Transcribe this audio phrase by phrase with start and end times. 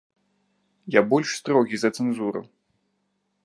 [0.95, 2.41] Я больш строгі за цэнзуру.